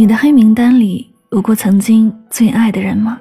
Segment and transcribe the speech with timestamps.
[0.00, 3.20] 你的黑名单里有过曾经最爱的人吗？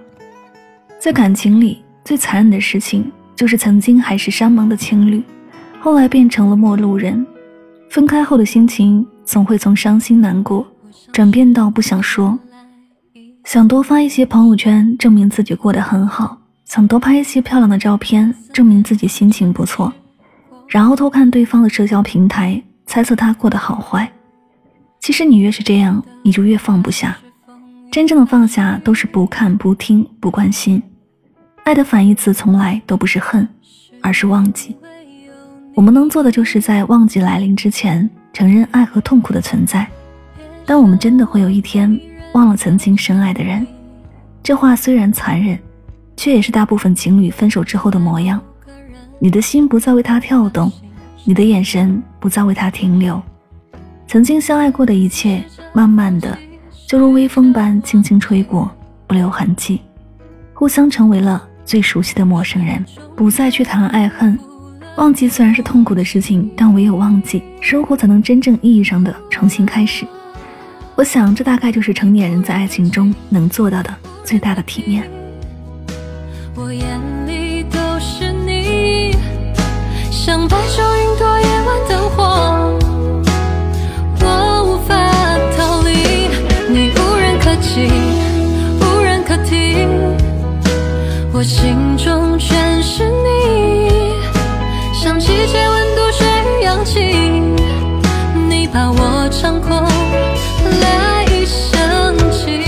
[0.97, 5.21] 在感情里最残忍的事情，就是曾经海誓山盟的情侣，
[5.81, 7.27] 后来变成了陌路人。
[7.89, 10.65] 分开后的心情，总会从伤心难过，
[11.11, 12.39] 转变到不想说，
[13.43, 19.91] 想多发一些朋友圈，证明自己过得很好；想多拍一些漂亮的照片，证明自己心情不错，
[20.69, 24.09] 然后偷看对方的社交平台，猜测他过得好坏。
[24.99, 27.17] 其实你越是这样，你就越放不下。
[27.91, 30.81] 真正的放下，都是不看、不听、不关心。
[31.63, 33.47] 爱的反义词从来都不是恨，
[34.01, 34.75] 而是忘记。
[35.73, 39.87] 我们能做的，就是在忘记来临之前，承认爱和痛苦的存在。
[40.65, 41.99] 但我们真的会有一天
[42.33, 43.65] 忘了曾经深爱的人。
[44.43, 45.57] 这话虽然残忍，
[46.15, 48.39] 却也是大部分情侣分手之后的模样。
[49.17, 50.71] 你的心不再为他跳动，
[51.23, 53.21] 你的眼神不再为他停留。
[54.09, 56.35] 曾经相爱过的一切，慢慢的
[56.87, 58.67] 就如微风般轻轻吹过，
[59.05, 59.81] 不留痕迹，
[60.51, 62.83] 互相成为了最熟悉的陌生人，
[63.15, 64.35] 不再去谈爱恨。
[64.95, 70.07] 忘记虽然是痛苦的事情，但唯有忘记，生活才能真正意义上的重新开始。
[70.95, 75.07] 我想，这大概就是成年人在爱情中能做到的最大的体面。
[76.55, 79.15] 我眼里都是你，
[80.09, 80.88] 像白昼
[91.39, 94.11] 我心中全是你，
[94.93, 96.27] 像季节温度水
[96.63, 96.99] 氧气，
[98.49, 99.81] 你把我掌控
[100.81, 102.59] 来生气。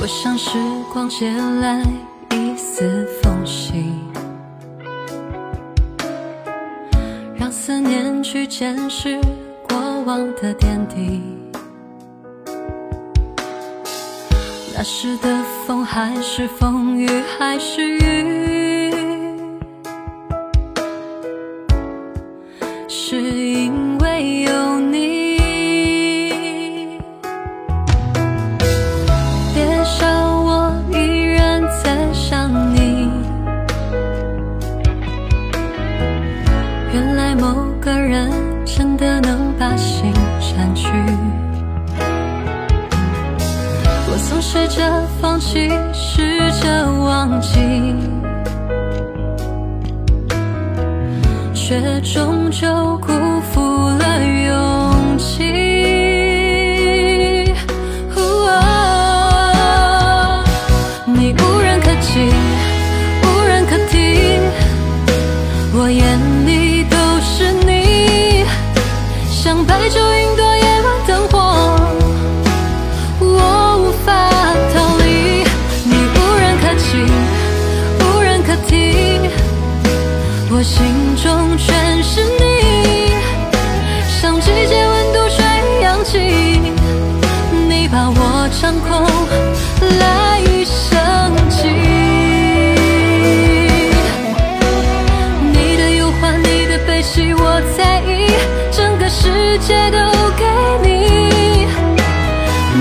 [0.00, 0.56] 我想时
[0.92, 1.82] 光借来。
[2.32, 3.06] 一丝
[8.50, 9.20] 前世
[9.68, 11.22] 过往的点滴。
[14.74, 18.92] 那时的风还是风雨还是雨，
[22.88, 24.52] 是因为有
[45.20, 47.58] 放弃，试着忘记，
[51.52, 53.12] 却终究辜
[53.52, 53.69] 负
[80.60, 80.84] 我心
[81.16, 83.14] 中全是你，
[84.20, 85.42] 像季节温度水
[85.80, 86.18] 氧气，
[87.66, 89.08] 你把我掌控
[89.98, 91.66] 来生气。
[95.50, 98.30] 你的忧患，你的悲喜，我在意，
[98.70, 99.96] 整个世界都
[100.36, 100.44] 给
[100.86, 101.64] 你，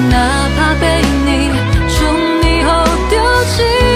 [0.09, 1.49] 哪怕被你
[1.87, 1.97] 宠
[2.43, 3.15] 溺后丢
[3.55, 3.88] 弃。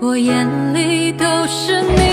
[0.00, 2.07] 我眼里都是你，